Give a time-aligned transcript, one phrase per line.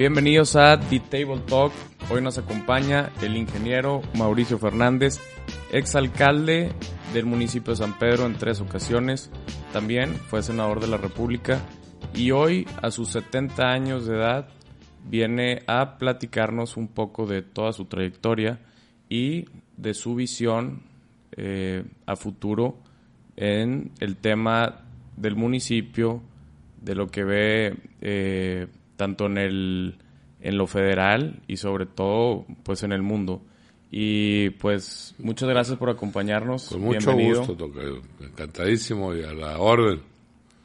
[0.00, 1.74] Bienvenidos a The Table Talk.
[2.10, 5.20] Hoy nos acompaña el ingeniero Mauricio Fernández,
[5.72, 6.72] exalcalde
[7.12, 9.30] del municipio de San Pedro en tres ocasiones.
[9.74, 11.60] También fue senador de la República
[12.14, 14.48] y hoy, a sus 70 años de edad,
[15.06, 18.58] viene a platicarnos un poco de toda su trayectoria
[19.10, 19.44] y
[19.76, 20.80] de su visión
[21.32, 22.78] eh, a futuro
[23.36, 24.80] en el tema
[25.18, 26.22] del municipio,
[26.80, 28.66] de lo que ve eh,
[29.00, 29.94] tanto en el
[30.42, 33.42] en lo federal y sobre todo pues en el mundo.
[33.90, 36.68] Y pues muchas gracias por acompañarnos.
[36.68, 37.56] Con mucho gusto,
[38.20, 40.02] Encantadísimo y a la orden.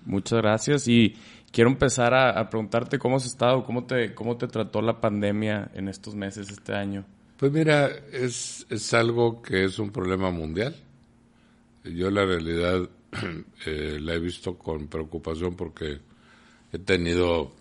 [0.06, 1.16] Muchas gracias y
[1.50, 5.88] quiero empezar a, preguntarte cómo has estado, cómo te, cómo te trató la pandemia en
[5.88, 7.06] estos meses, este año.
[7.38, 10.76] Pues mira, es, es algo que es un problema mundial.
[11.86, 12.90] Yo la realidad
[13.66, 16.00] eh, la he visto con preocupación porque
[16.74, 17.54] he tenido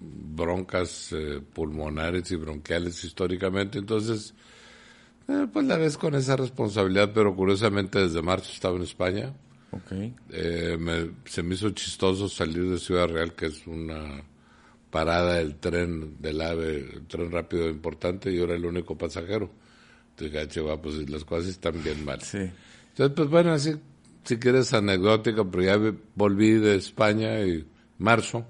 [0.00, 4.34] broncas eh, pulmonares y bronquiales históricamente, entonces
[5.28, 9.32] eh, pues la ves con esa responsabilidad, pero curiosamente desde marzo estaba en España.
[9.70, 10.14] Okay.
[10.30, 14.22] Eh, se me hizo chistoso salir de Ciudad Real, que es una
[14.90, 19.50] parada del tren del AVE, el tren rápido importante, y yo era el único pasajero.
[20.10, 22.20] Entonces dije, ah, pues las cosas están bien mal.
[22.22, 22.38] Sí.
[22.38, 23.74] Entonces, pues bueno, así,
[24.24, 27.66] si quieres anecdótica, pero ya volví de España y
[27.98, 28.46] marzo,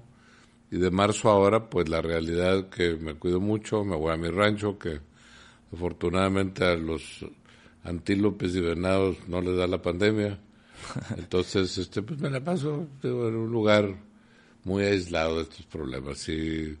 [0.71, 4.29] y de marzo ahora, pues la realidad que me cuido mucho, me voy a mi
[4.29, 4.99] rancho, que
[5.73, 7.25] afortunadamente a los
[7.83, 10.39] antílopes y venados no les da la pandemia.
[11.17, 13.95] Entonces, este, pues me la paso en un lugar
[14.63, 16.29] muy aislado de estos problemas.
[16.29, 16.77] Y,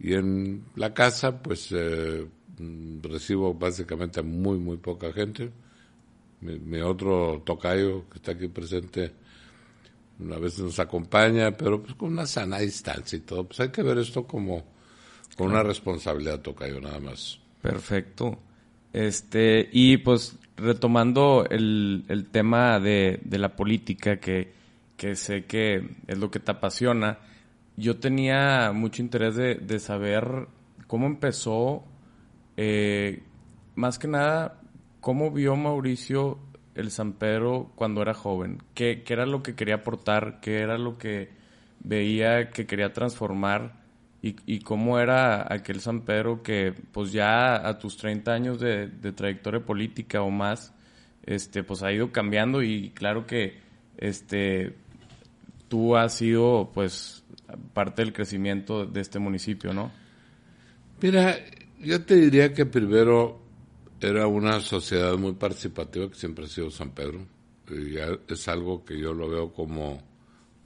[0.00, 2.26] y en la casa, pues eh,
[3.02, 5.50] recibo básicamente a muy, muy poca gente.
[6.40, 9.12] Mi, mi otro tocayo que está aquí presente,
[10.18, 13.44] una vez nos acompaña, pero pues con una sana distancia y todo.
[13.44, 14.64] Pues hay que ver esto como
[15.36, 17.40] con una responsabilidad, Tocayo, nada más.
[17.60, 18.38] Perfecto.
[18.92, 24.52] Este, y pues retomando el, el tema de, de la política, que,
[24.96, 27.18] que sé que es lo que te apasiona,
[27.76, 30.46] yo tenía mucho interés de, de saber
[30.86, 31.84] cómo empezó,
[32.56, 33.22] eh,
[33.74, 34.60] más que nada,
[35.00, 36.38] cómo vio Mauricio
[36.74, 38.62] el San Pedro cuando era joven?
[38.74, 40.40] ¿Qué, ¿Qué, era lo que quería aportar?
[40.40, 41.30] ¿Qué era lo que
[41.80, 43.82] veía que quería transformar?
[44.22, 48.88] ¿Y, y cómo era aquel San Pedro que, pues ya a tus 30 años de,
[48.88, 50.72] de, trayectoria política o más,
[51.26, 53.58] este, pues ha ido cambiando y claro que
[53.98, 54.74] este,
[55.68, 57.22] tú has sido, pues,
[57.74, 59.92] parte del crecimiento de este municipio, ¿no?
[61.02, 61.36] Mira,
[61.80, 63.43] yo te diría que primero
[64.04, 67.26] era una sociedad muy participativa que siempre ha sido San Pedro.
[67.70, 67.96] Y
[68.30, 70.02] es algo que yo lo veo como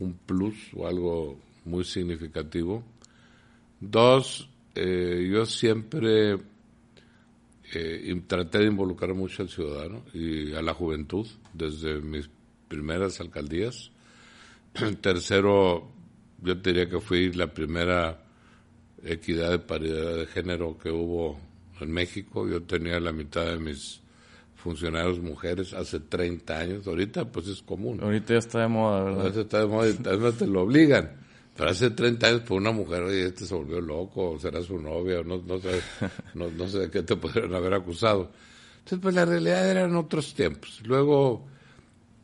[0.00, 2.82] un plus o algo muy significativo.
[3.80, 6.38] Dos, eh, yo siempre
[7.72, 12.28] eh, traté de involucrar mucho al ciudadano y a la juventud desde mis
[12.66, 13.92] primeras alcaldías.
[15.00, 15.88] Tercero,
[16.42, 18.24] yo diría que fui la primera
[19.04, 21.38] equidad de paridad de género que hubo
[21.84, 22.48] en México.
[22.48, 24.00] Yo tenía la mitad de mis
[24.56, 26.86] funcionarios mujeres hace 30 años.
[26.86, 28.00] Ahorita pues es común.
[28.02, 29.20] Ahorita ya está de moda, ¿verdad?
[29.22, 31.10] Ahorita está de moda y además te lo obligan.
[31.56, 34.78] Pero hace 30 años por una mujer, oye, este se volvió loco, o será su
[34.78, 35.80] novia, o no, no, sé,
[36.34, 38.30] no, no sé de qué te podrían haber acusado.
[38.78, 40.80] Entonces, pues la realidad eran otros tiempos.
[40.84, 41.46] Luego,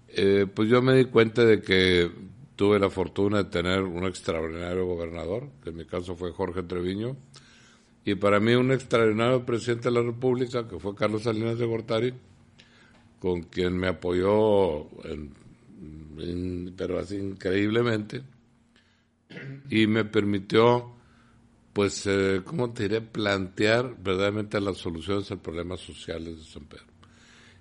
[0.08, 2.10] eh, pues yo me di cuenta de que
[2.54, 7.16] tuve la fortuna de tener un extraordinario gobernador, que en mi caso fue Jorge Treviño,
[8.04, 12.14] y para mí un extraordinario presidente de la República, que fue Carlos Salinas de Gortari,
[13.18, 14.86] con quien me apoyó,
[16.76, 18.22] pero así increíblemente,
[19.70, 20.92] y me permitió,
[21.72, 26.84] pues, eh, ¿cómo te diré?, plantear verdaderamente las soluciones a problemas sociales de San Pedro.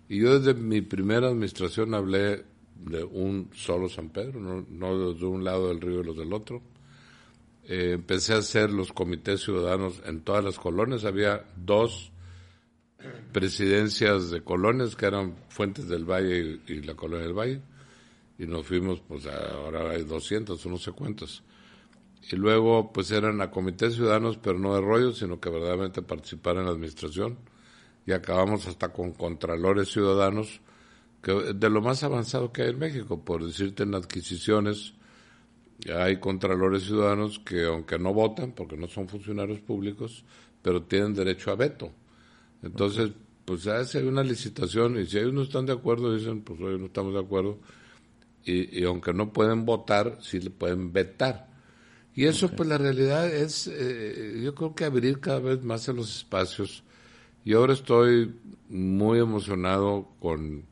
[0.09, 2.43] Y yo desde mi primera administración hablé
[2.75, 6.33] de un solo San Pedro, no, no de un lado del río y los del
[6.33, 6.61] otro,
[7.65, 11.05] eh, empecé a hacer los comités ciudadanos en todas las colonias.
[11.05, 12.11] Había dos
[13.31, 17.61] presidencias de colonias que eran Fuentes del Valle y, la Colonia del Valle.
[18.37, 21.43] Y nos fuimos, pues ahora hay 200 o no sé cuántos.
[22.31, 26.57] Y luego, pues eran a comités ciudadanos, pero no de rollo, sino que verdaderamente participar
[26.57, 27.37] en la administración.
[28.05, 30.61] Y acabamos hasta con contralores ciudadanos,
[31.21, 34.93] que de lo más avanzado que hay en México, por decirte en adquisiciones,
[35.93, 40.23] hay contralores ciudadanos que aunque no votan, porque no son funcionarios públicos,
[40.61, 41.91] pero tienen derecho a veto.
[42.61, 43.11] Entonces,
[43.45, 46.59] pues ya si hay una licitación y si ellos no están de acuerdo, dicen, pues
[46.61, 47.59] hoy no estamos de acuerdo,
[48.45, 51.49] y, aunque no pueden votar, sí le pueden vetar.
[52.15, 55.95] Y eso, pues la realidad es, eh, yo creo que abrir cada vez más en
[55.95, 56.83] los espacios.
[57.45, 58.35] Y ahora estoy
[58.69, 60.65] muy emocionado con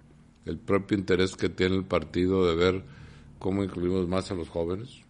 [0.46, 2.84] el propio interés que tiene el partido de ver
[3.42, 5.02] cómo incluimos más a los jóvenes,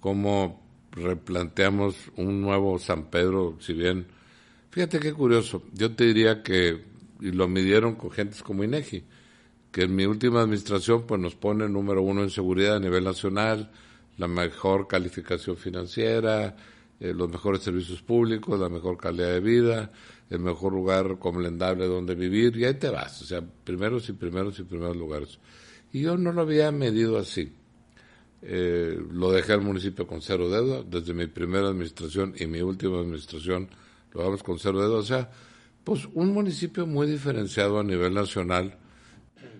[0.00, 0.60] cómo
[0.92, 4.06] replanteamos un nuevo San Pedro, si bien,
[4.70, 6.82] fíjate qué curioso, yo te diría que,
[7.20, 9.04] y lo midieron con gentes como INEGI,
[9.70, 13.70] que en mi última administración pues nos pone número uno en seguridad a nivel nacional,
[14.16, 16.56] la mejor calificación financiera,
[16.98, 19.92] eh, los mejores servicios públicos, la mejor calidad de vida,
[20.30, 24.58] el mejor lugar recomendable donde vivir, y ahí te vas, o sea, primeros y primeros
[24.58, 25.38] y primeros lugares.
[25.92, 27.52] Y yo no lo había medido así.
[28.42, 33.00] Eh, lo dejé al municipio con cero deuda, desde mi primera administración y mi última
[33.00, 33.68] administración
[34.12, 34.98] lo damos con cero deuda.
[34.98, 35.30] O sea,
[35.84, 38.78] pues un municipio muy diferenciado a nivel nacional.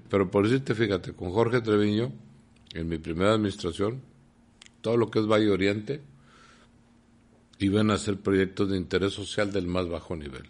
[0.08, 2.12] Pero por decirte, fíjate, con Jorge Treviño,
[2.74, 4.02] en mi primera administración,
[4.80, 6.00] todo lo que es Valle Oriente,
[7.58, 10.48] iban a ser proyectos de interés social del más bajo nivel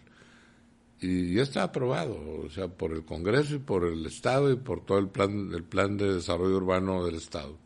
[1.01, 2.15] y ya está aprobado,
[2.45, 5.63] o sea, por el Congreso y por el Estado y por todo el plan, el
[5.63, 7.57] plan de desarrollo urbano del Estado.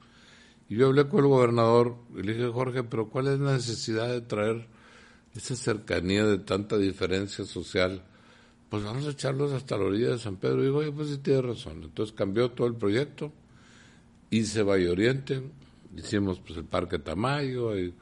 [0.70, 4.08] Y yo hablé con el gobernador y le dije, Jorge, pero ¿cuál es la necesidad
[4.08, 4.68] de traer
[5.36, 8.04] esa cercanía de tanta diferencia social?
[8.70, 10.62] Pues vamos a echarlos hasta la orilla de San Pedro.
[10.62, 11.84] Y digo, oye, pues sí tiene razón.
[11.84, 13.34] Entonces cambió todo el proyecto,
[14.30, 15.44] hice Valle Oriente,
[15.96, 17.94] hicimos pues el Parque Tamayo, el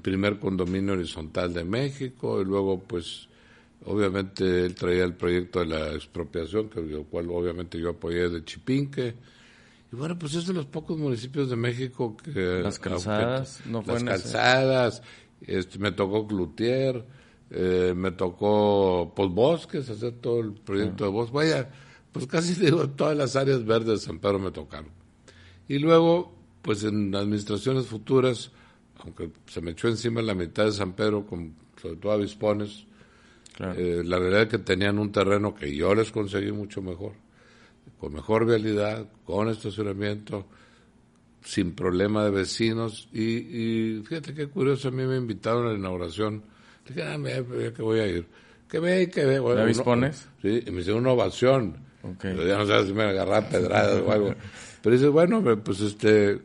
[0.00, 3.28] primer condominio horizontal de México, y luego pues
[3.84, 8.44] Obviamente él traía el proyecto de la expropiación, que el cual obviamente yo apoyé de
[8.44, 9.14] Chipinque.
[9.92, 12.60] Y bueno, pues es de los pocos municipios de México que...
[12.62, 15.02] Las calzadas, no Las calzadas,
[15.40, 17.04] este, me tocó Cloutier,
[17.50, 21.34] eh, me tocó pues bosques, hacer todo el proyecto de bosques.
[21.34, 21.70] Vaya,
[22.12, 24.90] pues casi digo, todas las áreas verdes de San Pedro me tocaron.
[25.68, 28.52] Y luego, pues en administraciones futuras,
[29.00, 32.86] aunque se me echó encima la mitad de San Pedro, con, sobre todo avispones,
[33.58, 37.12] eh, la verdad es que tenían un terreno que yo les conseguí mucho mejor,
[37.98, 40.46] con mejor vialidad, con estacionamiento,
[41.44, 43.08] sin problema de vecinos.
[43.12, 46.42] Y, fíjate qué curioso, a mí me invitaron a la inauguración.
[46.86, 48.26] Dije, ah, mira, que voy a ir.
[48.68, 49.38] Que ve, que ve.
[49.38, 50.28] Bueno, dispones?
[50.40, 51.76] Sí, y me hicieron una ovación.
[52.20, 54.34] Pero ya no sabes si me agarraba pedradas o algo.
[54.82, 56.40] Pero dice, bueno, pues este,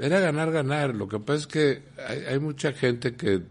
[0.00, 0.94] era ganar, ganar.
[0.94, 3.42] Lo que pasa es que hay, hay mucha gente que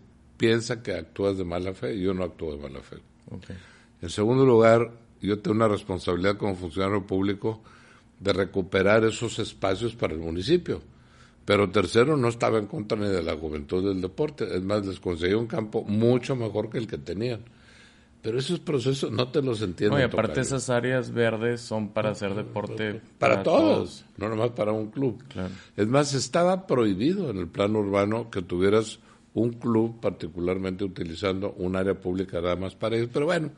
[0.43, 2.97] piensa que actúas de mala fe yo no actúo de mala fe.
[4.01, 4.91] En segundo lugar,
[5.21, 7.61] yo tengo una responsabilidad como funcionario público
[8.19, 10.81] de recuperar esos espacios para el municipio.
[11.45, 14.43] Pero tercero, no estaba en contra ni de la juventud del deporte.
[14.53, 17.39] Es más, les conseguí un campo mucho mejor que el que tenían.
[18.21, 19.97] Pero esos procesos no te los entiendo.
[19.97, 22.99] y aparte esas áreas verdes son para hacer deporte.
[23.17, 25.23] Para, todos, no nomás para un club.
[25.77, 28.99] Es más, estaba prohibido en el plano urbano que tuvieras
[29.35, 33.09] un club particularmente utilizando un área pública nada más para ellos.
[33.11, 33.51] Pero bueno,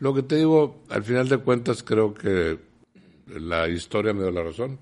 [0.00, 2.58] lo que te digo, al final de cuentas creo que
[3.26, 4.78] la historia me dio la razón.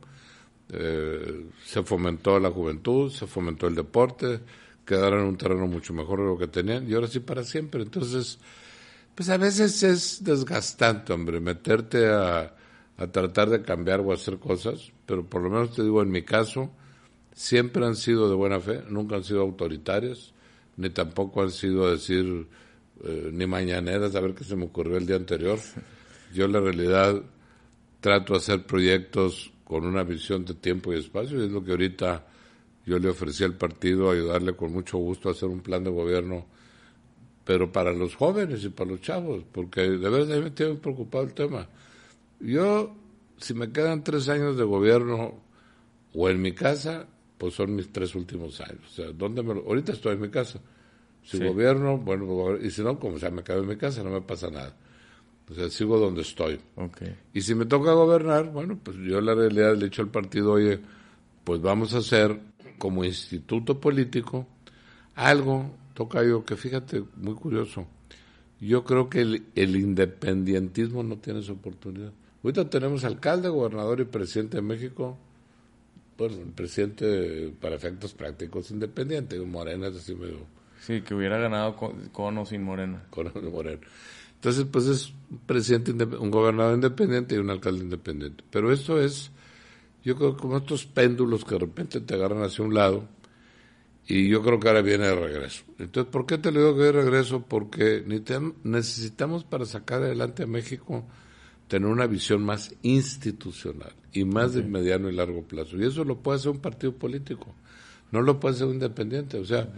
[0.69, 4.41] Eh, se fomentó la juventud, se fomentó el deporte,
[4.85, 7.83] quedaron en un terreno mucho mejor de lo que tenían y ahora sí para siempre.
[7.83, 8.39] Entonces,
[9.15, 12.55] pues a veces es desgastante, hombre, meterte a,
[12.99, 16.23] a tratar de cambiar o hacer cosas, pero por lo menos te digo, en mi
[16.23, 16.71] caso,
[17.37, 20.33] siempre han sido de buena fe, nunca han sido autoritarias,
[20.77, 22.49] ni tampoco han sido decir
[23.05, 25.59] eh, ni mañaneras a ver qué se me ocurrió el día anterior.
[26.35, 27.23] Yo en la realidad
[28.01, 31.73] trato de hacer proyectos con una visión de tiempo y espacio y es lo que
[31.73, 32.27] ahorita
[32.87, 36.47] yo le ofrecí al partido, ayudarle con mucho gusto a hacer un plan de gobierno,
[37.45, 41.35] pero para los jóvenes y para los chavos, porque de verdad me tiene preocupado el
[41.35, 41.69] tema.
[42.41, 42.97] Yo,
[43.37, 45.35] si me quedan tres años de gobierno
[46.15, 48.81] o en mi casa pues son mis tres últimos años.
[48.87, 50.61] O sea, ¿dónde me ahorita estoy en mi casa.
[51.23, 54.21] Si gobierno, bueno, y si no, como ya me quedo en mi casa, no me
[54.21, 54.77] pasa nada.
[55.51, 56.61] O sea, sigo donde estoy.
[56.77, 57.17] Okay.
[57.35, 60.53] Y si me toca gobernar, bueno, pues yo la realidad le he dicho al partido,
[60.53, 60.79] oye,
[61.43, 62.39] pues vamos a hacer
[62.79, 64.47] como instituto político
[65.17, 67.87] algo, toca yo, que fíjate, muy curioso.
[68.61, 72.13] yo creo que el, el independentismo no tiene esa oportunidad.
[72.45, 75.19] Ahorita tenemos alcalde, gobernador y presidente de México.
[76.19, 80.47] Bueno, el presidente para efectos prácticos independiente, Morena es así medio...
[80.81, 83.05] Sí, que hubiera ganado con, o sin Morena.
[83.11, 83.81] Con o Morena.
[84.35, 88.45] Entonces, pues es un presidente, un gobernador independiente y un alcalde independiente.
[88.51, 89.31] Pero esto es,
[90.05, 93.09] yo creo, como estos péndulos que de repente te agarran hacia un lado
[94.07, 95.65] y yo creo que ahora viene de regreso.
[95.79, 97.43] Entonces, ¿por qué te lo digo que de regreso?
[97.43, 98.05] Porque
[98.63, 101.05] necesitamos para sacar adelante a México
[101.69, 105.77] tener una visión más institucional y más de mediano y largo plazo.
[105.77, 107.55] Y eso lo puede hacer un partido político,
[108.13, 109.39] no lo puede hacer un independiente.
[109.39, 109.69] O sea,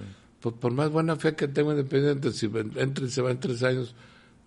[0.40, 3.40] pues, por más buena fe que tenga un independiente, si entra y se va en
[3.40, 3.95] tres años,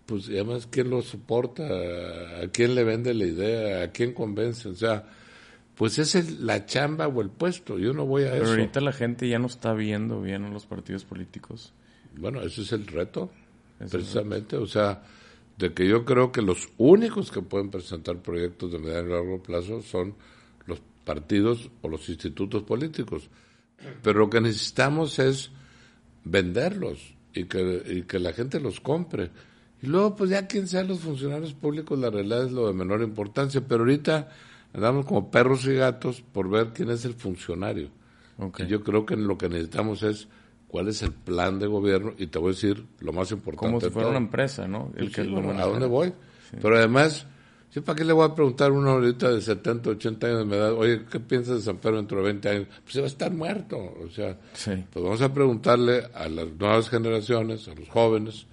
[0.05, 1.63] pues además, ¿quién lo soporta?
[1.63, 3.83] ¿A quién le vende la idea?
[3.83, 4.67] ¿A quién convence?
[4.69, 5.05] O sea,
[5.75, 7.79] pues es la chamba o el puesto.
[7.79, 8.51] Yo no voy a Pero eso.
[8.53, 11.73] ahorita la gente ya no está viendo bien a los partidos políticos.
[12.17, 13.31] Bueno, ese es el reto,
[13.89, 14.57] precisamente.
[14.57, 15.01] O sea,
[15.57, 19.43] de que yo creo que los únicos que pueden presentar proyectos de mediano y largo
[19.43, 20.15] plazo son
[20.65, 23.29] los partidos o los institutos políticos.
[24.03, 25.51] Pero lo que necesitamos es
[26.23, 29.31] venderlos y que, y que la gente los compre.
[29.81, 33.01] Y luego, pues ya quien sean los funcionarios públicos, la realidad es lo de menor
[33.01, 33.61] importancia.
[33.67, 34.29] Pero ahorita
[34.73, 37.89] andamos como perros y gatos por ver quién es el funcionario.
[38.57, 40.27] Y yo creo que lo que necesitamos es
[40.71, 43.67] cuál es el plan de gobierno y te voy a decir lo más importante.
[43.67, 44.89] Como si fuera una empresa, ¿no?
[44.95, 46.13] El que ¿A dónde voy?
[46.61, 47.27] Pero además,
[47.85, 50.71] ¿para qué le voy a preguntar a uno ahorita de 70, 80 años de edad,
[50.71, 52.67] oye, ¿qué piensas de San Pedro dentro de 20 años?
[52.83, 53.77] Pues se va a estar muerto.
[53.77, 58.47] O sea, pues vamos a preguntarle a las nuevas generaciones, a los jóvenes,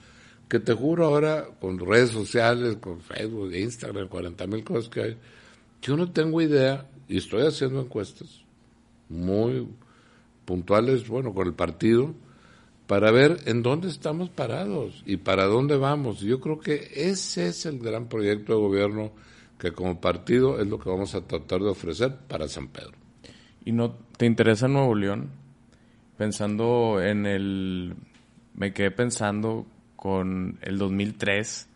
[0.48, 5.16] que te juro ahora, con redes sociales, con Facebook, Instagram, 40 mil cosas que hay,
[5.82, 8.42] yo no tengo idea, y estoy haciendo encuestas
[9.08, 9.68] muy
[10.48, 12.14] puntuales, bueno, con el partido,
[12.86, 16.20] para ver en dónde estamos parados y para dónde vamos.
[16.20, 19.12] Yo creo que ese es el gran proyecto de gobierno
[19.58, 22.92] que como partido es lo que vamos a tratar de ofrecer para San Pedro.
[23.62, 25.28] ¿Y no te interesa Nuevo León?
[26.16, 27.94] Pensando en el...
[28.54, 31.68] Me quedé pensando con el 2003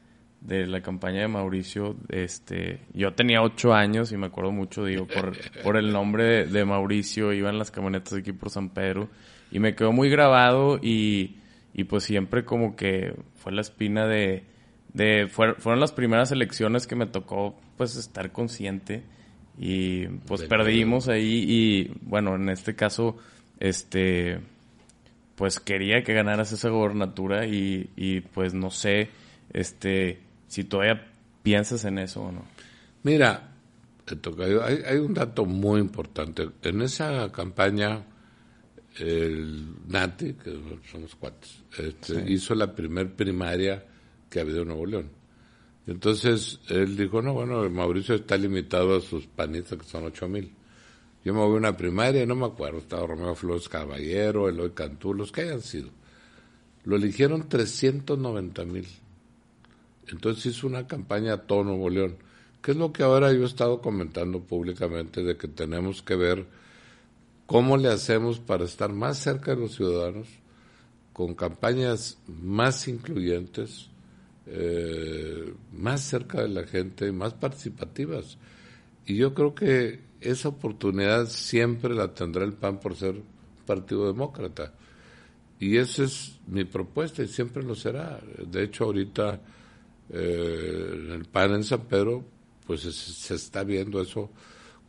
[0.44, 5.06] de la campaña de Mauricio, este, yo tenía ocho años y me acuerdo mucho, digo,
[5.06, 9.08] por, por el nombre de, Mauricio, iba en las camionetas de aquí por San Pedro
[9.52, 11.36] y me quedó muy grabado y,
[11.74, 14.44] y pues siempre como que fue la espina de,
[14.92, 19.04] de fueron las primeras elecciones que me tocó pues estar consciente
[19.58, 23.16] y pues perdimos ahí y bueno, en este caso,
[23.60, 24.40] este,
[25.36, 29.10] pues quería que ganaras esa gobernatura y, y pues no sé,
[29.52, 30.18] este,
[30.52, 31.10] si todavía
[31.42, 32.44] piensas en eso o no.
[33.04, 33.54] Mira,
[34.38, 36.46] hay, hay un dato muy importante.
[36.62, 38.04] En esa campaña,
[38.98, 40.54] el Nati, que
[40.90, 43.82] somos cuates, este, hizo la primer primaria
[44.28, 45.08] que ha habido en Nuevo León.
[45.86, 50.52] Entonces él dijo, no, bueno, Mauricio está limitado a sus panitas, que son ocho mil.
[51.24, 55.14] Yo me voy a una primaria, no me acuerdo, estaba Romeo Flores Caballero, Eloy Cantú,
[55.14, 55.88] los que hayan sido.
[56.84, 58.86] Lo eligieron 390 mil.
[60.08, 62.16] Entonces hizo una campaña a todo Nuevo León,
[62.60, 66.46] que es lo que ahora yo he estado comentando públicamente de que tenemos que ver
[67.46, 70.28] cómo le hacemos para estar más cerca de los ciudadanos,
[71.12, 73.90] con campañas más incluyentes,
[74.46, 78.38] eh, más cerca de la gente, más participativas.
[79.06, 83.20] Y yo creo que esa oportunidad siempre la tendrá el PAN por ser
[83.66, 84.72] partido demócrata.
[85.58, 88.20] Y esa es mi propuesta y siempre lo será.
[88.46, 89.40] De hecho, ahorita
[90.10, 92.24] eh, el PAN en San Pedro,
[92.66, 94.30] pues se, está viendo eso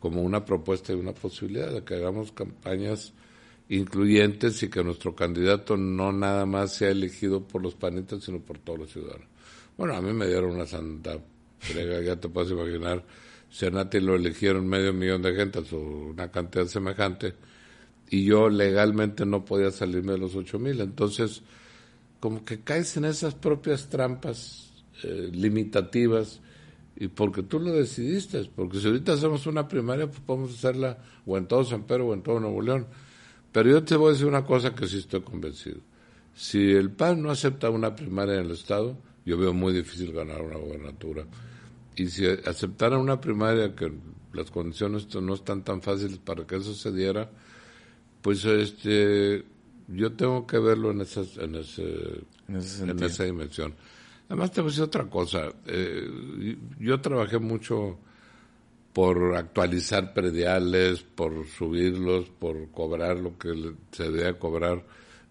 [0.00, 3.12] como una propuesta y una posibilidad de que hagamos campañas
[3.68, 8.58] incluyentes y que nuestro candidato no nada más sea elegido por los panitas, sino por
[8.58, 9.28] todos los ciudadanos.
[9.76, 11.18] Bueno, a mí me dieron una santa
[11.58, 13.04] frega, ya te puedes imaginar,
[13.50, 17.34] si a Nati lo eligieron medio millón de gente, una cantidad semejante,
[18.10, 20.80] y yo legalmente no podía salirme de los ocho mil.
[20.80, 21.42] Entonces,
[22.20, 26.40] como que caes en esas propias trampas eh, limitativas
[26.96, 31.36] y porque tú lo decidiste, porque si ahorita hacemos una primaria, pues podemos hacerla o
[31.36, 32.86] en todo San Pedro o en todo Nuevo León.
[33.50, 35.80] Pero yo te voy a decir una cosa que sí estoy convencido.
[36.34, 40.42] Si el PAN no acepta una primaria en el Estado, yo veo muy difícil ganar
[40.42, 41.24] una gobernatura.
[41.96, 43.92] Y si aceptara una primaria que
[44.32, 47.30] las condiciones no están tan fáciles para que eso se diera,
[48.22, 49.44] pues este
[49.88, 53.74] yo tengo que verlo en, esas, en, ese, en esa dimensión.
[54.28, 55.52] Además, te voy a decir otra cosa.
[55.66, 57.98] Eh, yo trabajé mucho
[58.92, 64.84] por actualizar prediales, por subirlos, por cobrar lo que se debía cobrar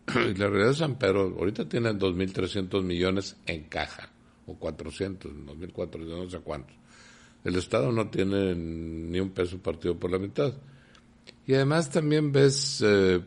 [0.07, 4.09] y la realidad de San Pedro, ahorita tiene 2.300 millones en caja,
[4.45, 6.75] o 400, 2.400, no sé cuántos.
[7.43, 10.53] El Estado no tiene ni un peso partido por la mitad.
[11.45, 13.21] Y además también ves eh,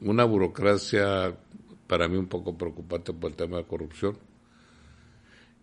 [0.00, 1.34] una burocracia
[1.86, 4.18] para mí un poco preocupante por el tema de corrupción.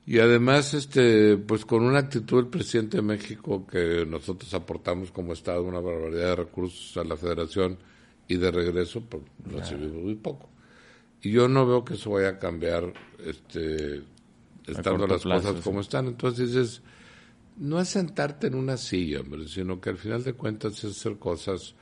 [0.05, 5.34] Y además, este, pues con una actitud del presidente de México que nosotros aportamos como
[5.34, 7.77] Estado una barbaridad de recursos a la Federación
[8.27, 10.50] y de regreso pues, recibimos muy poco.
[11.22, 12.91] Y yo no veo que eso vaya a cambiar,
[13.24, 14.01] este,
[14.65, 16.08] estando las cosas como están.
[16.08, 16.81] Entonces dices,
[17.58, 21.17] no es sentarte en una silla, hombre, sino que al final de cuentas es hacer
[21.17, 21.75] cosas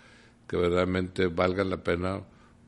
[0.46, 2.22] que verdaderamente valgan la pena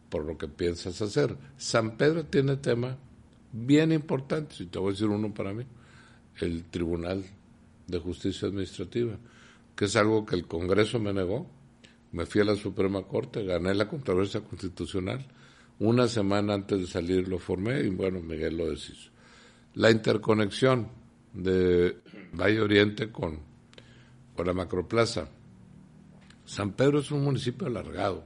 [0.09, 1.35] por lo que piensas hacer.
[1.57, 2.97] San Pedro tiene tema
[3.51, 5.63] bien importante, si te voy a decir uno para mí,
[6.39, 7.23] el Tribunal
[7.87, 9.17] de Justicia Administrativa,
[9.75, 11.47] que es algo que el Congreso me negó.
[12.11, 15.25] Me fui a la Suprema Corte, gané la controversia constitucional.
[15.79, 19.09] Una semana antes de salir lo formé y bueno, Miguel lo deshizo.
[19.75, 20.89] La interconexión
[21.33, 21.97] de
[22.33, 23.39] Valle Oriente con,
[24.35, 25.29] con la Macroplaza.
[26.45, 28.25] San Pedro es un municipio alargado.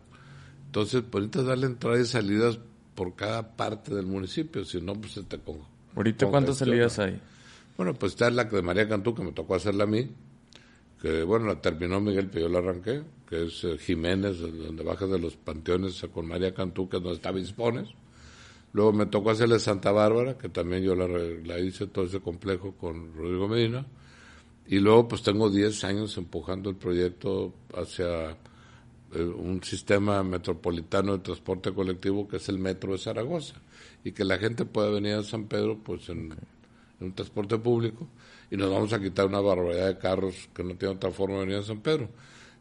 [0.65, 2.59] Entonces, pues, ahorita darle entradas y salidas
[2.95, 5.57] por cada parte del municipio, si no, pues se te con,
[5.95, 7.19] ¿Ahorita cuántas salidas hay?
[7.77, 10.09] Bueno, pues está la de María Cantú, que me tocó hacerla a mí,
[11.01, 15.09] que bueno, la terminó Miguel, pero yo la arranqué, que es eh, Jiménez, donde bajas
[15.09, 17.89] de los panteones con María Cantú, que es donde está Vispones.
[18.71, 22.73] Luego me tocó hacerle Santa Bárbara, que también yo la, la hice todo ese complejo
[22.73, 23.85] con Rodrigo Medina.
[24.67, 28.35] Y luego pues tengo 10 años empujando el proyecto hacia
[29.13, 33.55] un sistema metropolitano de transporte colectivo que es el metro de Zaragoza
[34.03, 36.33] y que la gente pueda venir a San Pedro pues en,
[36.99, 38.07] un transporte público
[38.49, 41.45] y nos vamos a quitar una barbaridad de carros que no tienen otra forma de
[41.45, 42.09] venir a San Pedro.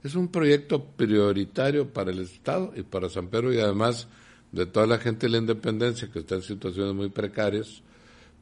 [0.02, 4.08] Es un proyecto prioritario para el Estado y para San Pedro y además
[4.52, 7.82] de toda la gente de la independencia que está en situaciones muy precarias,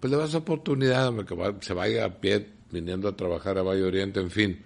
[0.01, 3.85] pues le das oportunidad a que se vaya a pie viniendo a trabajar a Valle
[3.85, 4.63] Oriente, en fin.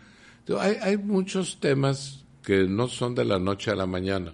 [0.59, 4.33] Hay, hay muchos temas que no son de la noche a la mañana.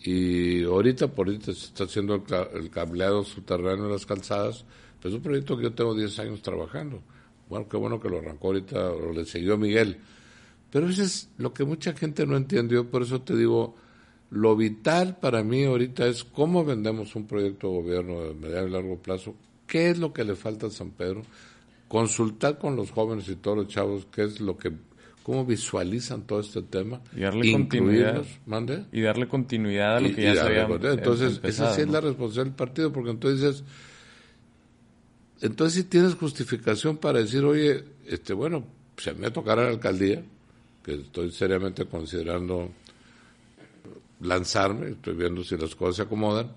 [0.00, 2.24] Y ahorita por ahorita se está haciendo
[2.54, 4.64] el, cableado subterráneo de las calzadas,
[4.98, 7.02] pues es un proyecto que yo tengo 10 años trabajando.
[7.50, 9.98] Bueno, qué bueno que lo arrancó ahorita, o le siguió Miguel.
[10.70, 13.74] Pero eso es lo que mucha gente no entendió, por eso te digo,
[14.30, 18.70] lo vital para mí ahorita es cómo vendemos un proyecto de gobierno de mediano y
[18.70, 19.34] largo plazo,
[19.66, 21.24] qué es lo que le falta a San Pedro,
[21.88, 24.72] consultar con los jóvenes y todos los chavos qué es lo que
[25.28, 28.24] cómo visualizan todo este tema y darle continuidad.
[28.46, 28.86] ¿mande?
[28.90, 32.44] y darle continuidad a lo que ya se había entonces esa sí es la responsabilidad
[32.46, 33.62] del partido porque entonces
[35.42, 38.64] entonces si tienes justificación para decir oye este bueno
[38.96, 40.22] se me tocará la alcaldía
[40.82, 42.70] que estoy seriamente considerando
[44.22, 46.52] lanzarme estoy viendo si las cosas se acomodan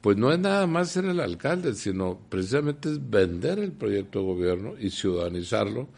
[0.00, 4.24] pues no es nada más ser el alcalde, sino precisamente es vender el proyecto de
[4.24, 5.88] gobierno y ciudadanizarlo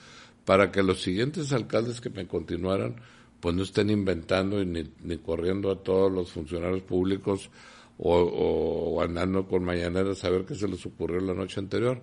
[0.44, 2.96] para que los siguientes alcaldes que me continuaran
[3.40, 7.50] pues no estén inventando y ni, ni corriendo a todos los funcionarios públicos
[7.98, 12.02] o, o, andando con mañaneras a ver qué se les ocurrió la noche anterior.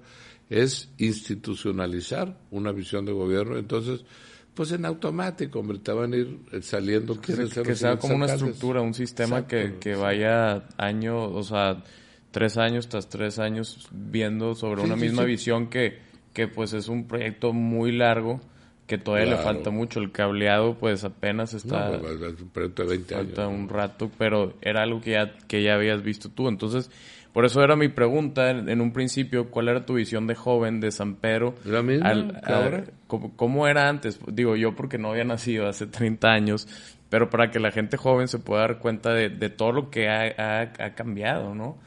[0.49, 3.57] Es institucionalizar una visión de gobierno.
[3.57, 4.05] Entonces,
[4.53, 7.19] pues en automático, hombre, te van a ir saliendo.
[7.19, 11.83] Que, que sea como una estructura, un sistema que, que vaya año, o sea,
[12.29, 17.07] tres años tras tres años viendo sobre una misma visión que, que pues es un
[17.07, 18.39] proyecto muy largo
[18.87, 19.99] que todavía le falta mucho.
[19.99, 21.91] El cableado pues apenas está...
[21.91, 25.33] No, pues, es un proyecto de 20 falta un rato, pero era algo que ya,
[25.47, 26.49] que ya habías visto tú.
[26.49, 26.91] Entonces,
[27.31, 30.91] por eso era mi pregunta en, un principio, ¿cuál era tu visión de joven de
[30.91, 31.55] San Pedro?
[31.63, 32.11] ¿La misma
[32.43, 32.83] ahora?
[33.07, 34.19] ¿cómo, era antes?
[34.27, 36.67] Digo yo porque no había nacido hace 30 años,
[37.09, 40.09] pero para que la gente joven se pueda dar cuenta de, de todo lo que
[40.09, 41.77] ha, ha, cambiado, ¿no?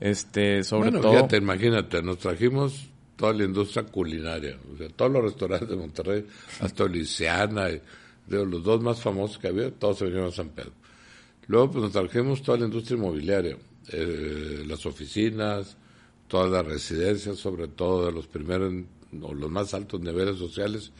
[0.00, 1.12] Este, sobre bueno, todo...
[1.12, 6.24] Fíjate, imagínate, nos trajimos toda la industria culinaria, o sea, todos los restaurantes de Monterrey,
[6.60, 7.82] hasta Oliciana, y,
[8.28, 10.72] los dos más famosos que había, todos se vinieron a San Pedro.
[11.48, 13.56] Luego pues nos trajimos toda la industria inmobiliaria,
[13.90, 15.76] eh, las oficinas,
[16.28, 18.72] todas las residencias, sobre todo de los primeros
[19.20, 20.92] o los más altos niveles sociales.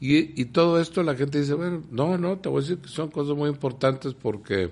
[0.00, 2.88] Y, y todo esto la gente dice, bueno, no, no, te voy a decir que
[2.88, 4.70] son cosas muy importantes porque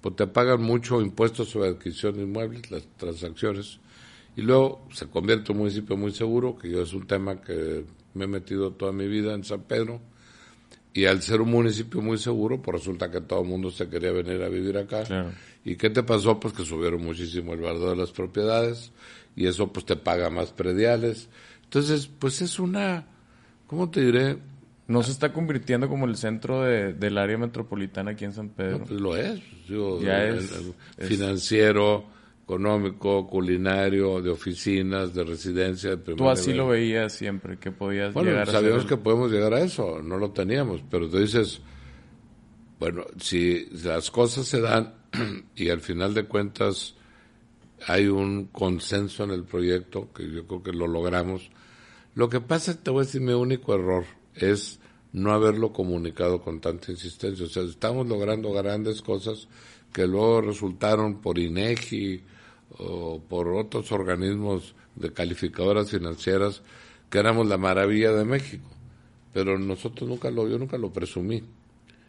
[0.00, 3.80] pues, te pagan mucho impuestos sobre adquisición de inmuebles, las transacciones,
[4.36, 7.84] y luego se convierte en un municipio muy seguro, que yo es un tema que
[8.14, 10.00] me he metido toda mi vida en San Pedro,
[10.92, 14.12] y al ser un municipio muy seguro, pues resulta que todo el mundo se quería
[14.12, 15.02] venir a vivir acá.
[15.64, 16.38] ¿Y qué te pasó?
[16.38, 18.92] Pues que subieron muchísimo el valor de las propiedades
[19.34, 21.28] y eso pues te paga más prediales.
[21.64, 23.06] Entonces, pues es una,
[23.66, 24.38] ¿cómo te diré?
[24.86, 28.84] No se está convirtiendo como el centro del área metropolitana aquí en San Pedro.
[28.84, 29.40] pues lo es.
[30.00, 30.52] ya es,
[30.98, 32.04] financiero,
[32.44, 35.96] económico, culinario, de oficinas, de residencia.
[35.96, 39.60] De Tú así lo veías siempre, que podías bueno, llegar sabíamos que podemos llegar a
[39.60, 41.62] eso, no lo teníamos, pero tú dices,
[42.78, 44.94] bueno, si las cosas se dan
[45.56, 46.94] y al final de cuentas
[47.86, 51.50] hay un consenso en el proyecto, que yo creo que lo logramos,
[52.14, 54.04] lo que pasa, te voy a decir, mi único error
[54.34, 54.80] es
[55.12, 57.46] no haberlo comunicado con tanta insistencia.
[57.46, 59.48] O sea, estamos logrando grandes cosas
[59.92, 62.22] que luego resultaron por INEGI
[62.78, 66.62] o por otros organismos de calificadoras financieras
[67.10, 68.68] que éramos la maravilla de México.
[69.32, 71.42] Pero nosotros nunca lo, yo nunca lo presumí.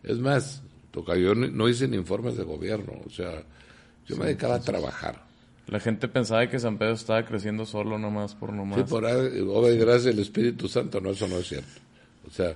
[0.04, 0.62] Es más,
[0.94, 3.44] yo no hice ni informes de gobierno, o sea,
[4.08, 5.26] yo me dedicaba a trabajar.
[5.68, 8.78] La gente pensaba que San Pedro estaba creciendo solo nomás por nomás.
[8.78, 11.82] Sí, por obra y gracia del Espíritu Santo, no, eso no es cierto.
[12.28, 12.56] O sea,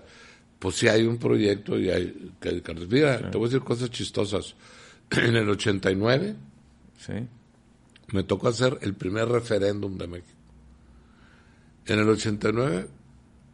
[0.60, 4.56] pues si hay un proyecto y hay que Mira, te voy a decir cosas chistosas.
[5.12, 6.36] En el 89
[7.00, 7.13] sí.
[8.12, 10.39] Me tocó hacer el primer referéndum de México.
[11.86, 12.88] En el 89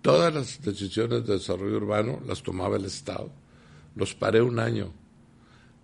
[0.02, 3.32] todas las decisiones de desarrollo urbano las tomaba el Estado.
[3.96, 4.92] Los paré un año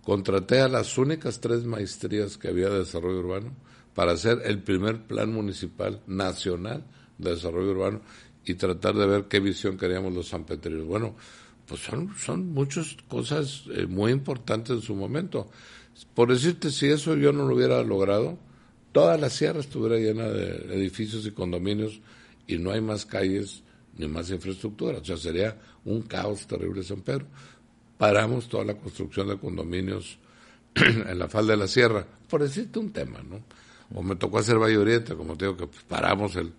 [0.02, 3.52] contraté a las únicas tres maestrías que había de desarrollo urbano
[3.94, 6.84] para hacer el primer plan municipal nacional
[7.18, 8.00] de desarrollo urbano
[8.44, 10.86] y tratar de ver qué visión queríamos los sanpetrinos.
[10.86, 11.14] Bueno,
[11.66, 15.48] pues son, son muchas cosas eh, muy importantes en su momento.
[16.14, 18.38] Por decirte, si eso yo no lo hubiera logrado,
[18.92, 22.00] toda la sierra estuviera llena de edificios y condominios
[22.46, 23.62] y no hay más calles
[23.96, 24.98] ni más infraestructura.
[24.98, 27.26] O sea, sería un caos terrible San Pedro
[28.02, 30.18] paramos toda la construcción de condominios
[30.74, 33.44] en la falda de la sierra, por decirte un tema, ¿no?
[33.94, 36.52] O me tocó hacer Bayorieta, como te digo, que paramos el,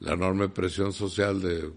[0.00, 1.70] la enorme presión social de,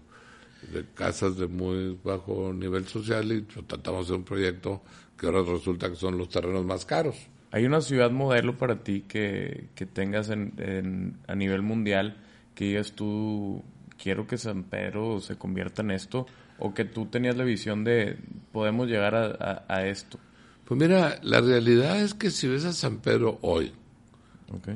[0.94, 4.82] casas de muy bajo nivel social y tratamos de un proyecto
[5.16, 7.14] que ahora resulta que son los terrenos más caros.
[7.54, 12.16] ¿Hay una ciudad modelo para ti que, que tengas en, a nivel mundial
[12.56, 13.62] que digas tú,
[13.96, 16.26] quiero que San Pedro se convierta en esto?
[16.58, 18.16] o que tú tenías la visión de
[18.52, 20.18] podemos llegar a, esto?
[20.64, 23.72] Pues mira, la realidad es que si ves a San Pedro hoy,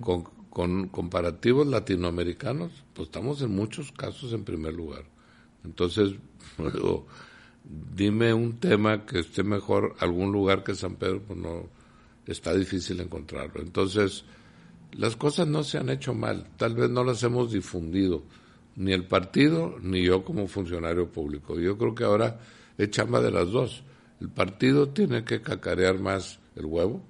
[0.01, 5.05] con, con, comparativos latinoamericanos, pues estamos en muchos casos en primer lugar.
[5.65, 6.15] Entonces,
[7.95, 11.78] dime un tema que esté mejor algún lugar que San Pedro, pues no,
[12.29, 13.61] está difícil encontrarlo.
[13.61, 14.25] Entonces,
[14.93, 18.23] las cosas no se han hecho mal, tal vez no las hemos difundido
[18.77, 21.59] ni el partido ni yo como funcionario público.
[21.59, 22.39] Yo creo que ahora
[22.77, 23.83] es chamba de las dos.
[24.21, 27.03] El partido tiene que cacarear más el huevo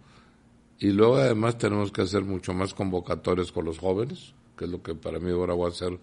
[0.78, 4.82] y luego además tenemos que hacer mucho más convocatorios con los jóvenes, que es lo
[4.82, 5.98] que para mí ahora voy a hacer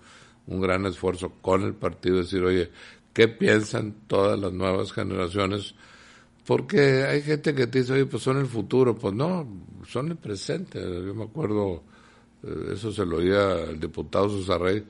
[0.48, 2.72] un gran esfuerzo con el partido, decir, oye,
[3.14, 5.74] ¿qué piensan todas las nuevas generaciones?
[6.46, 8.96] Porque hay gente que te dice, oye, pues son el futuro.
[8.96, 9.48] Pues no,
[9.88, 10.80] son el presente.
[10.80, 11.84] Yo me acuerdo,
[12.44, 14.86] eh, eso se lo oía al diputado Susarrey,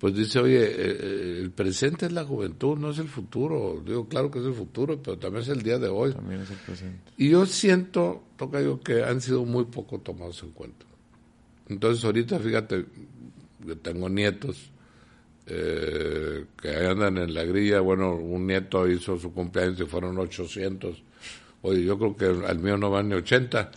[0.00, 3.82] pues dice, oye, eh, eh, el presente es la juventud, no es el futuro.
[3.86, 6.12] Digo, claro que es el futuro, pero también es el día de hoy.
[6.12, 7.12] También es el presente.
[7.18, 10.86] Y yo siento, toca yo, que han sido muy poco tomados en cuenta.
[11.68, 12.86] Entonces ahorita, fíjate,
[13.64, 14.72] yo tengo nietos
[15.50, 17.80] eh, que andan en la grilla.
[17.80, 21.02] Bueno, un nieto hizo su cumpleaños y fueron 800
[21.62, 23.70] Oye, yo creo que al mío no van ni 80.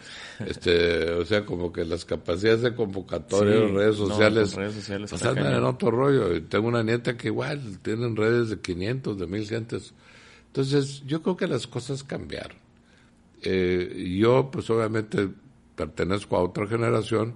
[0.47, 5.63] Este, o sea, como que las capacidades de convocatoria, redes sociales, redes sociales pues en
[5.63, 6.33] otro rollo.
[6.35, 9.93] Y tengo una nieta que igual tienen redes de 500, de 1000 gentes.
[10.47, 12.57] Entonces, yo creo que las cosas cambiaron.
[13.41, 15.29] Eh, yo, pues obviamente,
[15.75, 17.33] pertenezco a otra generación,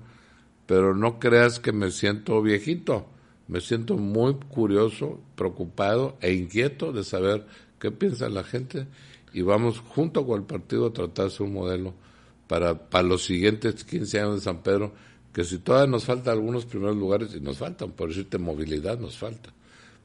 [0.66, 3.08] pero no creas que me siento viejito.
[3.48, 7.46] Me siento muy curioso, preocupado e inquieto de saber
[7.80, 8.88] qué piensa la gente
[9.34, 11.94] y vamos junto con el partido a tratar un modelo
[12.48, 14.94] para, para los siguientes 15 años de San Pedro,
[15.34, 19.18] que si todavía nos faltan algunos primeros lugares, y nos faltan, por decirte, movilidad nos
[19.18, 19.54] falta,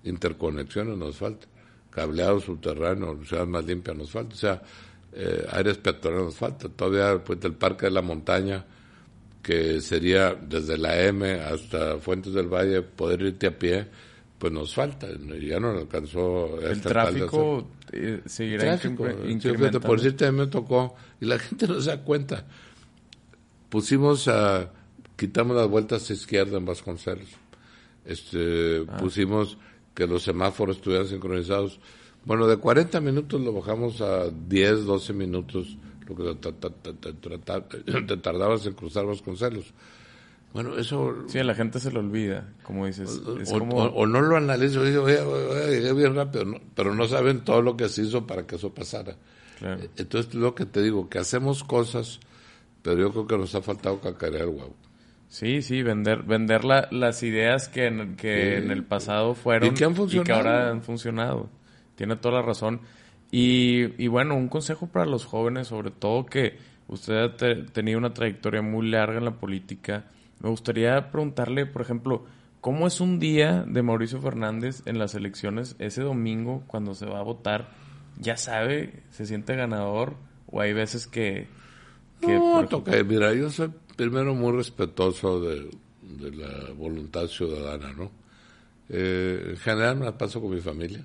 [0.04, 1.46] interconexiones nos falta,
[1.90, 4.62] cableado subterráneo, ciudad más limpia nos falta, o sea,
[5.12, 8.64] eh, áreas peatonales nos falta, todavía pues el Parque de la Montaña,
[9.42, 13.86] que sería desde la M hasta Fuentes del Valle, poder irte a pie,
[14.38, 15.08] pues nos falta,
[15.40, 19.04] ya no alcanzó el tráfico eh, seguirá tráfico,
[19.80, 22.46] por a mí me tocó y la gente no se da cuenta.
[23.68, 24.70] Pusimos a
[25.16, 27.28] quitamos las vueltas a izquierda en Vasconcelos.
[28.04, 28.96] Este, ah.
[28.96, 29.58] pusimos
[29.94, 31.78] que los semáforos estuvieran sincronizados.
[32.24, 35.76] Bueno, de 40 minutos lo bajamos a 10, 12 minutos,
[36.06, 36.34] lo que
[38.06, 39.72] te, tardabas en cruzar Vasconcelos.
[40.52, 41.24] Bueno, eso...
[41.28, 43.22] Sí, a la gente se lo olvida, como dices.
[43.24, 48.02] o, no lo analiza, oye, oye, bien rápido, pero no saben todo lo que se
[48.02, 49.16] hizo para que eso pasara.
[49.58, 49.80] Claro.
[49.96, 52.20] Entonces, lo que te digo, que hacemos cosas,
[52.82, 54.76] pero yo creo que nos ha faltado cacarear huevo.
[55.32, 59.86] Sí, sí, vender, vender las ideas que, en, que en el pasado fueron ¿Y que,
[59.86, 60.22] han funcionado?
[60.22, 61.48] y que ahora han funcionado.
[61.94, 62.82] Tiene toda la razón.
[63.32, 67.34] Y, y bueno, un consejo para los jóvenes, sobre todo que usted ha
[67.72, 70.04] tenido una trayectoria muy larga en la política.
[70.40, 72.26] Me gustaría preguntarle, por ejemplo,
[72.60, 77.20] ¿cómo es un día de Mauricio Fernández en las elecciones ese domingo cuando se va
[77.20, 77.70] a votar?
[78.18, 79.02] ¿Ya sabe?
[79.10, 80.14] ¿Se siente ganador?
[80.48, 81.46] ¿O hay veces que...
[82.20, 85.70] que no, toca, mira, yo soy primero muy respetuoso de,
[86.36, 88.10] la voluntad ciudadana, ¿no?
[88.90, 91.02] Eh, en general me la paso con mi familia.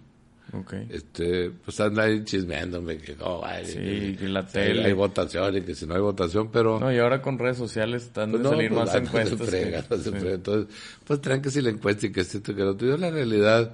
[0.54, 0.88] Okay.
[0.90, 4.86] Este, pues anda ahí chismeándome que no, sí, que, la tele.
[4.86, 6.80] hay votación y que si no hay votación, pero...
[6.80, 9.54] No, y ahora con redes sociales están pues de salir pues, más encuestas.
[9.54, 10.68] Entonces,
[11.04, 12.88] pues traen que si la encuesta y que esto y que lo otro.
[12.88, 13.74] Yo la realidad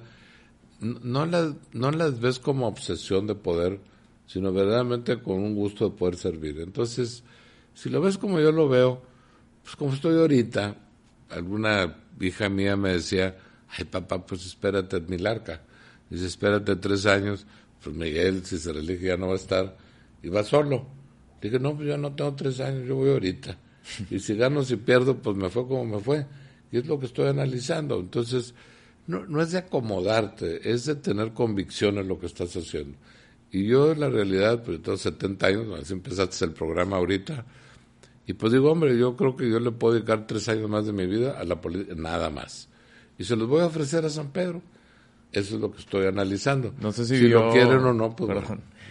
[0.80, 3.78] no las, no las ves como obsesión de poder,
[4.26, 6.60] sino verdaderamente con un gusto de poder servir.
[6.60, 7.22] Entonces,
[7.74, 9.02] si lo ves como yo lo veo,
[9.62, 10.76] pues como estoy ahorita,
[11.30, 13.36] alguna hija mía me decía,
[13.68, 15.62] ay papá, pues espérate en Milarca.
[16.14, 17.44] Dice, espérate tres años,
[17.82, 19.76] pues Miguel, si se relige, ya no va a estar,
[20.22, 20.86] y va solo.
[21.42, 23.58] Dije, no, pues yo no tengo tres años, yo voy ahorita.
[24.10, 26.24] Y si gano, si pierdo, pues me fue como me fue.
[26.70, 27.98] Y es lo que estoy analizando.
[27.98, 28.54] Entonces,
[29.08, 32.96] no, no es de acomodarte, es de tener convicción en lo que estás haciendo.
[33.50, 37.44] Y yo, en la realidad, pues tengo 70 años, así empezaste el programa ahorita,
[38.26, 40.92] y pues digo, hombre, yo creo que yo le puedo dedicar tres años más de
[40.92, 42.68] mi vida a la política, nada más.
[43.18, 44.62] Y se los voy a ofrecer a San Pedro.
[45.34, 46.72] Eso es lo que estoy analizando.
[46.80, 48.30] No sé si, lo quieren o no, pues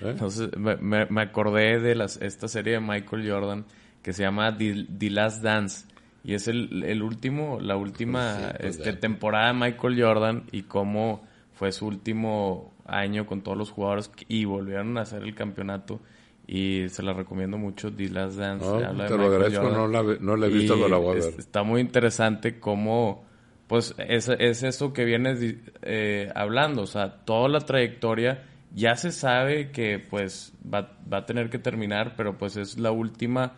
[0.01, 1.07] Entonces, ¿eh?
[1.09, 3.65] me, acordé de las, esta serie de Michael Jordan
[4.01, 5.87] que se llama The, Last Dance.
[6.23, 11.23] Y es el, el último, la última pues este, temporada de Michael Jordan y cómo
[11.53, 15.99] fue su último año con todos los jugadores y volvieron a hacer el campeonato
[16.45, 18.65] y se la recomiendo mucho, The Last Dance.
[18.65, 22.59] te lo agradezco, no la, no la he visto, con la voy Está muy interesante
[22.59, 23.23] cómo,
[23.67, 25.39] pues, es, es eso que vienes
[25.81, 28.43] eh, hablando, o sea, toda la trayectoria
[28.75, 32.91] ya se sabe que, pues, va, va a tener que terminar, pero pues es la
[32.91, 33.53] última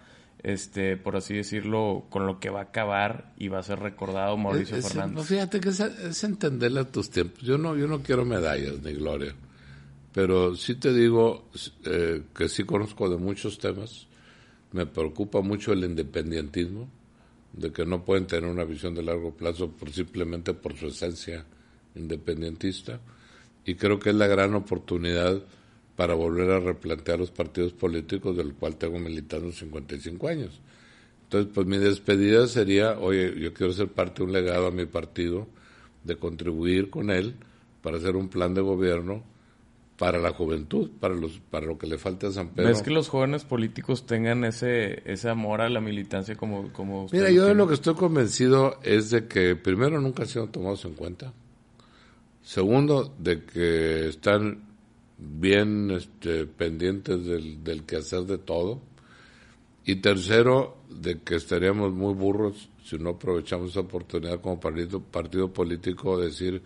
[0.46, 4.38] este, por así decirlo, con lo que va a acabar y va a ser recordado
[4.38, 5.26] Mauricio Fernández.
[5.26, 7.42] fíjate que es, es, entenderle a tus tiempos.
[7.42, 9.34] Yo no, yo no quiero medallas ni gloria.
[10.14, 11.50] Pero sí te digo
[11.86, 14.06] eh, que sí conozco de muchos temas.
[14.72, 16.90] Me preocupa mucho el independentismo,
[17.56, 21.46] de que no pueden tener una visión de largo plazo por, simplemente por su esencia
[21.96, 23.00] independentista.
[23.66, 25.42] Y creo que es la gran oportunidad
[25.96, 30.60] para volver a replantear los partidos políticos del cual tengo militando 55 años.
[31.24, 34.86] Entonces, pues mi despedida sería, oye, yo quiero ser parte de un legado a mi
[34.86, 35.48] partido,
[36.04, 37.36] de contribuir con él
[37.82, 39.24] para hacer un plan de gobierno
[39.98, 42.70] para la juventud, para los para lo que le falta a San Pedro.
[42.70, 47.32] ¿Ves que los jóvenes políticos tengan ese ese amor a la militancia como como Mira,
[47.32, 50.94] yo de lo que estoy convencido es de que primero nunca han sido tomados en
[50.94, 51.34] cuenta.
[52.42, 54.66] Segundo, de que están
[55.18, 58.82] bien este, pendientes del, del quehacer de todo.
[59.84, 65.52] Y tercero, de que estaríamos muy burros si no aprovechamos esa oportunidad como partido, partido
[65.52, 66.62] político de decir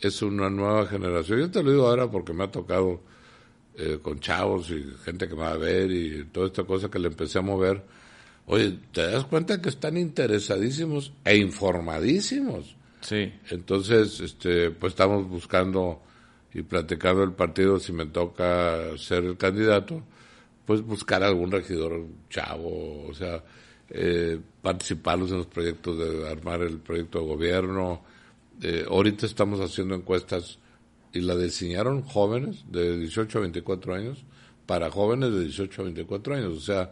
[0.00, 1.40] es una nueva generación.
[1.40, 3.00] Yo te lo digo ahora porque me ha tocado
[3.76, 6.98] eh, con chavos y gente que me va a ver y toda esta cosa que
[6.98, 7.82] le empecé a mover.
[8.46, 12.76] Oye, ¿te das cuenta que están interesadísimos e informadísimos?
[13.00, 13.32] Sí.
[13.50, 16.00] Entonces, este, pues estamos buscando
[16.54, 20.02] y platicando el partido si me toca ser el candidato,
[20.64, 23.44] pues buscar algún regidor chavo, o sea,
[23.90, 28.02] eh, participarlos en los proyectos de armar el proyecto de gobierno,
[28.62, 30.58] eh, ahorita estamos haciendo encuestas
[31.12, 34.24] y la diseñaron jóvenes de 18 a 24 años
[34.66, 36.56] para jóvenes de 18 a 24 años.
[36.56, 36.90] O sea,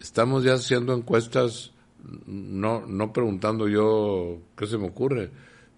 [0.00, 1.72] estamos ya haciendo encuestas,
[2.26, 5.30] no, no preguntando yo qué se me ocurre,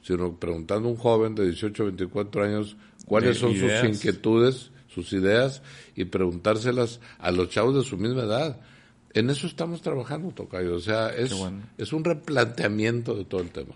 [0.03, 2.77] sino preguntando a un joven de 18 a 24 años
[3.07, 5.63] cuáles son sus inquietudes, sus ideas,
[5.95, 8.61] y preguntárselas a los chavos de su misma edad.
[9.15, 10.77] En eso estamos trabajando, Tocayo.
[10.77, 11.35] O sea, es,
[11.77, 13.75] es un replanteamiento de todo el tema.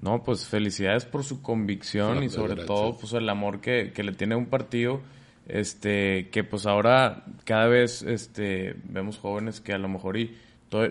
[0.00, 4.12] No, pues felicidades por su convicción y sobre todo pues el amor que, que le
[4.12, 5.02] tiene un partido
[5.46, 10.36] este que pues ahora cada vez este vemos jóvenes que a lo mejor y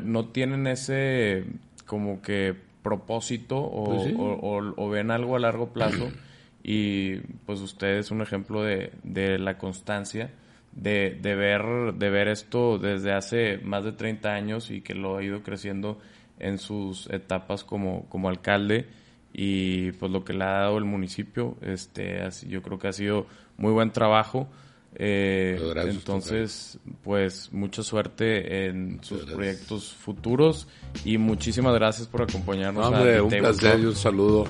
[0.04, 1.46] no tienen ese
[1.86, 6.12] como que propósito o, pues o, ven algo a largo plazo
[6.64, 10.30] y pues usted es un ejemplo de, de la constancia
[10.72, 15.18] de, de ver de ver esto desde hace más de 30 años y que lo
[15.18, 16.00] ha ido creciendo
[16.40, 18.88] en sus etapas como, como alcalde
[19.34, 23.26] y pues lo que le ha dado el municipio, este, yo creo que ha sido
[23.58, 24.48] muy buen trabajo.
[24.96, 30.68] Eh, entonces, pues mucha suerte en sus proyectos futuros
[31.06, 32.88] y muchísimas gracias por acompañarnos.
[32.88, 34.46] hombre, un placer y un saludo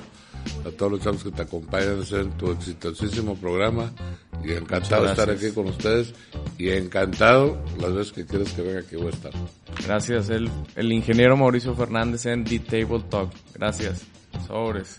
[0.66, 3.92] a todos los chavos que te acompañan en tu exitosísimo programa
[4.42, 6.14] y encantado de estar aquí con ustedes
[6.56, 9.32] y encantado las veces que quieras que venga aquí voy a estar.
[9.84, 13.30] Gracias, el, el ingeniero Mauricio Fernández en The Table Talk.
[13.54, 14.06] Gracias.
[14.50, 14.98] Sobres.